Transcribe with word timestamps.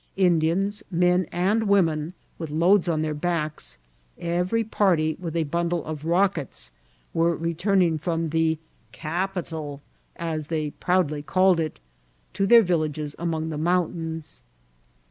Indians, 0.17 0.81
men 0.89 1.27
and 1.31 1.67
woman, 1.67 2.15
with 2.39 2.49
loads 2.49 2.89
on 2.89 3.03
their 3.03 3.13
backs, 3.13 3.77
every 4.17 4.63
party 4.63 5.15
with 5.19 5.35
a 5.35 5.43
bundle 5.43 5.85
of 5.85 6.05
rockets, 6.05 6.71
were 7.13 7.35
returning 7.35 7.99
from 7.99 8.29
the 8.29 8.55
^< 8.55 8.59
Capitol,'' 8.91 9.79
as 10.15 10.47
they 10.47 10.71
proudly 10.71 11.21
called 11.21 11.59
it, 11.59 11.79
to 12.33 12.47
their 12.47 12.63
villages 12.63 13.15
among 13.19 13.49
the 13.49 13.59
mount* 13.59 13.95
ains. 13.95 14.41